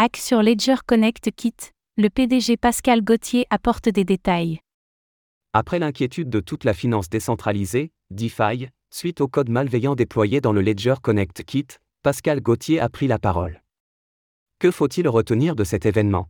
Hack 0.00 0.16
sur 0.16 0.44
Ledger 0.44 0.76
Connect 0.86 1.32
Kit, 1.34 1.56
le 1.96 2.08
PDG 2.08 2.56
Pascal 2.56 3.02
Gauthier 3.02 3.46
apporte 3.50 3.88
des 3.88 4.04
détails. 4.04 4.60
Après 5.52 5.80
l'inquiétude 5.80 6.30
de 6.30 6.38
toute 6.38 6.62
la 6.62 6.72
finance 6.72 7.08
décentralisée, 7.10 7.90
DeFi, 8.10 8.68
suite 8.92 9.20
au 9.20 9.26
code 9.26 9.48
malveillant 9.48 9.96
déployé 9.96 10.40
dans 10.40 10.52
le 10.52 10.60
Ledger 10.60 10.94
Connect 11.02 11.42
Kit, 11.42 11.66
Pascal 12.04 12.40
Gauthier 12.40 12.78
a 12.78 12.88
pris 12.88 13.08
la 13.08 13.18
parole. 13.18 13.60
Que 14.60 14.70
faut-il 14.70 15.08
retenir 15.08 15.56
de 15.56 15.64
cet 15.64 15.84
événement? 15.84 16.28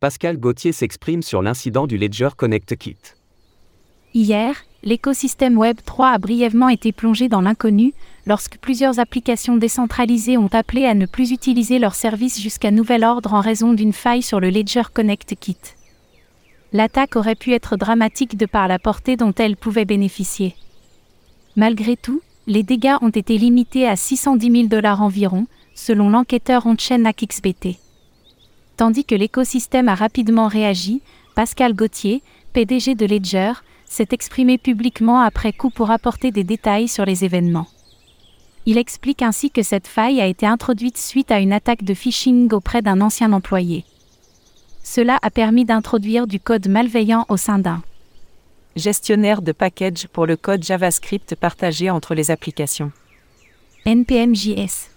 Pascal 0.00 0.38
Gauthier 0.38 0.72
s'exprime 0.72 1.22
sur 1.22 1.40
l'incident 1.40 1.86
du 1.86 1.98
Ledger 1.98 2.30
Connect 2.36 2.76
Kit. 2.76 2.98
Hier, 4.12 4.56
l'écosystème 4.82 5.58
Web 5.58 5.78
3 5.84 6.08
a 6.10 6.18
brièvement 6.18 6.68
été 6.68 6.92
plongé 6.92 7.28
dans 7.28 7.40
l'inconnu, 7.40 7.92
lorsque 8.26 8.58
plusieurs 8.58 8.98
applications 8.98 9.56
décentralisées 9.56 10.38
ont 10.38 10.48
appelé 10.52 10.86
à 10.86 10.94
ne 10.94 11.06
plus 11.06 11.32
utiliser 11.32 11.78
leurs 11.78 11.94
services 11.94 12.40
jusqu'à 12.40 12.70
nouvel 12.70 13.04
ordre 13.04 13.34
en 13.34 13.40
raison 13.40 13.72
d'une 13.72 13.92
faille 13.92 14.22
sur 14.22 14.40
le 14.40 14.50
Ledger 14.50 14.82
Connect 14.92 15.34
Kit. 15.38 15.58
L'attaque 16.72 17.16
aurait 17.16 17.34
pu 17.34 17.52
être 17.52 17.76
dramatique 17.76 18.36
de 18.36 18.46
par 18.46 18.68
la 18.68 18.78
portée 18.78 19.16
dont 19.16 19.34
elle 19.36 19.56
pouvait 19.56 19.84
bénéficier. 19.84 20.54
Malgré 21.56 21.96
tout, 21.96 22.22
les 22.46 22.62
dégâts 22.62 22.96
ont 23.02 23.10
été 23.10 23.38
limités 23.38 23.88
à 23.88 23.96
610 23.96 24.50
000 24.50 24.66
dollars 24.68 25.02
environ, 25.02 25.46
selon 25.74 26.08
l'enquêteur 26.08 26.66
on-chain. 26.66 27.02
Tandis 28.76 29.04
que 29.04 29.14
l'écosystème 29.14 29.88
a 29.88 29.94
rapidement 29.94 30.48
réagi, 30.48 31.02
Pascal 31.34 31.74
Gauthier, 31.74 32.22
PDG 32.52 32.94
de 32.94 33.06
Ledger, 33.06 33.52
s'est 33.90 34.08
exprimé 34.12 34.56
publiquement 34.56 35.20
après 35.20 35.52
coup 35.52 35.68
pour 35.68 35.90
apporter 35.90 36.30
des 36.30 36.44
détails 36.44 36.88
sur 36.88 37.04
les 37.04 37.24
événements. 37.24 37.66
Il 38.64 38.78
explique 38.78 39.20
ainsi 39.20 39.50
que 39.50 39.62
cette 39.62 39.88
faille 39.88 40.20
a 40.20 40.26
été 40.26 40.46
introduite 40.46 40.96
suite 40.96 41.32
à 41.32 41.40
une 41.40 41.52
attaque 41.52 41.82
de 41.82 41.92
phishing 41.92 42.52
auprès 42.52 42.82
d'un 42.82 43.00
ancien 43.00 43.32
employé. 43.32 43.84
Cela 44.84 45.18
a 45.22 45.30
permis 45.30 45.64
d'introduire 45.64 46.26
du 46.28 46.38
code 46.38 46.68
malveillant 46.68 47.26
au 47.28 47.36
sein 47.36 47.58
d'un 47.58 47.82
gestionnaire 48.76 49.42
de 49.42 49.50
package 49.50 50.06
pour 50.06 50.24
le 50.24 50.36
code 50.36 50.62
JavaScript 50.62 51.34
partagé 51.34 51.90
entre 51.90 52.14
les 52.14 52.30
applications. 52.30 52.92
NPMJS. 53.84 54.89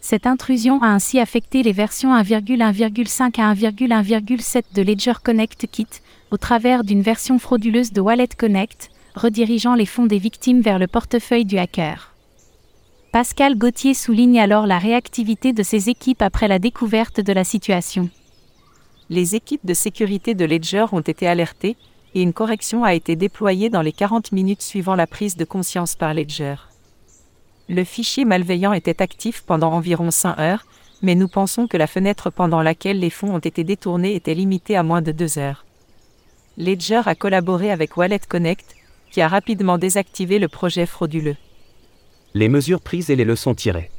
Cette 0.00 0.26
intrusion 0.26 0.82
a 0.82 0.88
ainsi 0.88 1.20
affecté 1.20 1.62
les 1.62 1.72
versions 1.72 2.14
1,1,5 2.14 3.40
à 3.40 3.54
1,1,7 3.54 4.62
de 4.74 4.82
Ledger 4.82 5.12
Connect 5.22 5.66
Kit, 5.70 5.86
au 6.30 6.38
travers 6.38 6.84
d'une 6.84 7.02
version 7.02 7.38
frauduleuse 7.38 7.92
de 7.92 8.00
Wallet 8.00 8.28
Connect, 8.28 8.90
redirigeant 9.14 9.74
les 9.74 9.86
fonds 9.86 10.06
des 10.06 10.18
victimes 10.18 10.62
vers 10.62 10.78
le 10.78 10.86
portefeuille 10.86 11.44
du 11.44 11.58
hacker. 11.58 12.14
Pascal 13.12 13.58
Gauthier 13.58 13.92
souligne 13.92 14.40
alors 14.40 14.66
la 14.66 14.78
réactivité 14.78 15.52
de 15.52 15.62
ses 15.62 15.90
équipes 15.90 16.22
après 16.22 16.48
la 16.48 16.58
découverte 16.58 17.20
de 17.20 17.32
la 17.32 17.44
situation. 17.44 18.08
Les 19.10 19.34
équipes 19.34 19.66
de 19.66 19.74
sécurité 19.74 20.34
de 20.34 20.44
Ledger 20.44 20.86
ont 20.92 21.00
été 21.00 21.26
alertées, 21.26 21.76
et 22.14 22.22
une 22.22 22.32
correction 22.32 22.84
a 22.84 22.94
été 22.94 23.16
déployée 23.16 23.68
dans 23.68 23.82
les 23.82 23.92
40 23.92 24.32
minutes 24.32 24.62
suivant 24.62 24.94
la 24.94 25.06
prise 25.06 25.36
de 25.36 25.44
conscience 25.44 25.94
par 25.94 26.14
Ledger. 26.14 26.69
Le 27.70 27.84
fichier 27.84 28.24
malveillant 28.24 28.72
était 28.72 29.00
actif 29.00 29.44
pendant 29.46 29.72
environ 29.72 30.10
5 30.10 30.40
heures, 30.40 30.66
mais 31.02 31.14
nous 31.14 31.28
pensons 31.28 31.68
que 31.68 31.76
la 31.76 31.86
fenêtre 31.86 32.28
pendant 32.28 32.62
laquelle 32.62 32.98
les 32.98 33.10
fonds 33.10 33.32
ont 33.32 33.38
été 33.38 33.62
détournés 33.62 34.16
était 34.16 34.34
limitée 34.34 34.76
à 34.76 34.82
moins 34.82 35.02
de 35.02 35.12
2 35.12 35.38
heures. 35.38 35.64
Ledger 36.58 37.02
a 37.06 37.14
collaboré 37.14 37.70
avec 37.70 37.96
Wallet 37.96 38.18
Connect, 38.28 38.74
qui 39.12 39.20
a 39.20 39.28
rapidement 39.28 39.78
désactivé 39.78 40.40
le 40.40 40.48
projet 40.48 40.84
frauduleux. 40.84 41.36
Les 42.34 42.48
mesures 42.48 42.80
prises 42.80 43.08
et 43.08 43.14
les 43.14 43.24
leçons 43.24 43.54
tirées. 43.54 43.92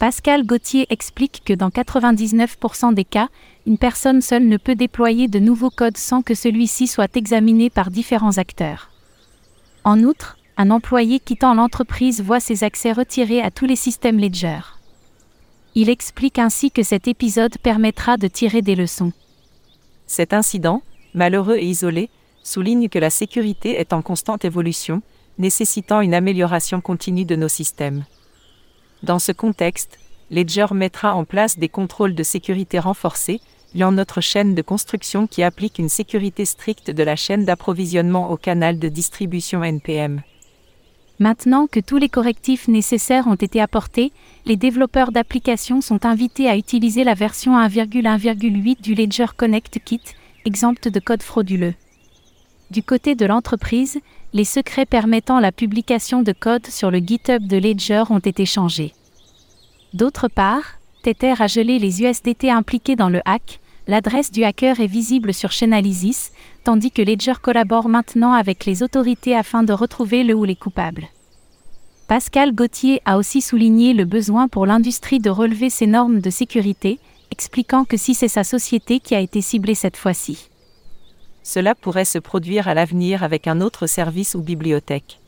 Pascal 0.00 0.44
Gauthier 0.44 0.88
explique 0.90 1.42
que 1.44 1.52
dans 1.52 1.68
99% 1.68 2.94
des 2.94 3.04
cas, 3.04 3.28
une 3.64 3.78
personne 3.78 4.20
seule 4.20 4.48
ne 4.48 4.56
peut 4.56 4.74
déployer 4.74 5.28
de 5.28 5.38
nouveaux 5.38 5.70
codes 5.70 5.96
sans 5.96 6.22
que 6.22 6.34
celui-ci 6.34 6.88
soit 6.88 7.16
examiné 7.16 7.70
par 7.70 7.92
différents 7.92 8.38
acteurs. 8.38 8.90
En 9.84 10.00
outre, 10.00 10.36
un 10.56 10.70
employé 10.70 11.18
quittant 11.18 11.54
l'entreprise 11.54 12.20
voit 12.20 12.40
ses 12.40 12.64
accès 12.64 12.92
retirés 12.92 13.40
à 13.40 13.50
tous 13.50 13.66
les 13.66 13.76
systèmes 13.76 14.18
Ledger. 14.18 14.60
Il 15.74 15.88
explique 15.88 16.38
ainsi 16.38 16.70
que 16.70 16.82
cet 16.82 17.08
épisode 17.08 17.56
permettra 17.58 18.16
de 18.18 18.28
tirer 18.28 18.60
des 18.60 18.74
leçons. 18.74 19.12
Cet 20.06 20.34
incident, 20.34 20.82
malheureux 21.14 21.56
et 21.56 21.64
isolé, 21.64 22.10
souligne 22.42 22.88
que 22.88 22.98
la 22.98 23.08
sécurité 23.08 23.80
est 23.80 23.92
en 23.92 24.02
constante 24.02 24.44
évolution, 24.44 25.00
nécessitant 25.38 26.02
une 26.02 26.12
amélioration 26.12 26.80
continue 26.80 27.24
de 27.24 27.36
nos 27.36 27.48
systèmes. 27.48 28.04
Dans 29.02 29.18
ce 29.18 29.32
contexte, 29.32 29.98
Ledger 30.30 30.66
mettra 30.72 31.14
en 31.14 31.24
place 31.24 31.58
des 31.58 31.68
contrôles 31.68 32.14
de 32.14 32.22
sécurité 32.22 32.78
renforcés, 32.78 33.40
liant 33.74 33.92
notre 33.92 34.20
chaîne 34.20 34.54
de 34.54 34.62
construction 34.62 35.26
qui 35.26 35.42
applique 35.42 35.78
une 35.78 35.88
sécurité 35.88 36.44
stricte 36.44 36.90
de 36.90 37.02
la 37.02 37.16
chaîne 37.16 37.46
d'approvisionnement 37.46 38.30
au 38.30 38.36
canal 38.36 38.78
de 38.78 38.88
distribution 38.88 39.64
NPM. 39.64 40.22
Maintenant 41.22 41.68
que 41.68 41.78
tous 41.78 41.98
les 41.98 42.08
correctifs 42.08 42.66
nécessaires 42.66 43.28
ont 43.28 43.36
été 43.36 43.60
apportés, 43.60 44.10
les 44.44 44.56
développeurs 44.56 45.12
d'applications 45.12 45.80
sont 45.80 46.04
invités 46.04 46.48
à 46.48 46.56
utiliser 46.56 47.04
la 47.04 47.14
version 47.14 47.56
1,1,8 47.56 48.82
du 48.82 48.96
Ledger 48.96 49.26
Connect 49.36 49.78
Kit, 49.84 50.00
exempte 50.44 50.88
de 50.88 50.98
code 50.98 51.22
frauduleux. 51.22 51.74
Du 52.72 52.82
côté 52.82 53.14
de 53.14 53.24
l'entreprise, 53.24 54.00
les 54.32 54.42
secrets 54.42 54.84
permettant 54.84 55.38
la 55.38 55.52
publication 55.52 56.22
de 56.22 56.32
code 56.32 56.66
sur 56.66 56.90
le 56.90 56.98
GitHub 56.98 57.46
de 57.46 57.56
Ledger 57.56 58.02
ont 58.10 58.18
été 58.18 58.44
changés. 58.44 58.92
D'autre 59.94 60.26
part, 60.26 60.80
Tether 61.04 61.34
a 61.38 61.46
gelé 61.46 61.78
les 61.78 62.02
USDT 62.02 62.50
impliqués 62.50 62.96
dans 62.96 63.10
le 63.10 63.20
hack, 63.26 63.60
l'adresse 63.86 64.30
du 64.30 64.44
hacker 64.44 64.80
est 64.80 64.86
visible 64.86 65.34
sur 65.34 65.50
Chainalysis, 65.50 66.32
tandis 66.64 66.90
que 66.90 67.02
Ledger 67.02 67.34
collabore 67.40 67.88
maintenant 67.88 68.32
avec 68.32 68.64
les 68.64 68.82
autorités 68.82 69.34
afin 69.34 69.62
de 69.62 69.72
retrouver 69.72 70.24
le 70.24 70.34
ou 70.34 70.44
les 70.44 70.56
coupables. 70.56 71.08
Pascal 72.08 72.54
Gauthier 72.54 73.00
a 73.04 73.16
aussi 73.16 73.40
souligné 73.40 73.94
le 73.94 74.04
besoin 74.04 74.48
pour 74.48 74.66
l'industrie 74.66 75.18
de 75.18 75.30
relever 75.30 75.70
ses 75.70 75.86
normes 75.86 76.20
de 76.20 76.30
sécurité, 76.30 76.98
expliquant 77.30 77.84
que 77.84 77.96
si 77.96 78.14
c'est 78.14 78.28
sa 78.28 78.44
société 78.44 79.00
qui 79.00 79.14
a 79.14 79.20
été 79.20 79.40
ciblée 79.40 79.74
cette 79.74 79.96
fois-ci. 79.96 80.50
Cela 81.42 81.74
pourrait 81.74 82.04
se 82.04 82.18
produire 82.18 82.68
à 82.68 82.74
l'avenir 82.74 83.22
avec 83.22 83.46
un 83.46 83.60
autre 83.60 83.86
service 83.86 84.34
ou 84.34 84.42
bibliothèque. 84.42 85.18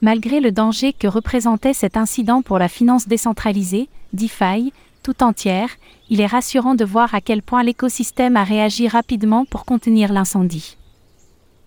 Malgré 0.00 0.40
le 0.40 0.50
danger 0.50 0.92
que 0.92 1.06
représentait 1.06 1.74
cet 1.74 1.96
incident 1.96 2.42
pour 2.42 2.58
la 2.58 2.68
finance 2.68 3.06
décentralisée, 3.06 3.88
DeFi, 4.12 4.72
tout 5.02 5.22
entière, 5.22 5.68
il 6.08 6.20
est 6.20 6.26
rassurant 6.26 6.74
de 6.74 6.84
voir 6.84 7.14
à 7.14 7.20
quel 7.20 7.42
point 7.42 7.62
l'écosystème 7.62 8.36
a 8.36 8.44
réagi 8.44 8.88
rapidement 8.88 9.44
pour 9.44 9.64
contenir 9.64 10.12
l'incendie. 10.12 10.76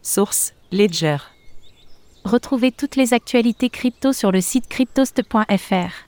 Source 0.01 0.53
Ledger. 0.71 1.17
Retrouvez 2.23 2.71
toutes 2.71 2.95
les 2.95 3.13
actualités 3.13 3.69
crypto 3.69 4.13
sur 4.13 4.31
le 4.31 4.41
site 4.41 4.67
cryptost.fr. 4.67 6.05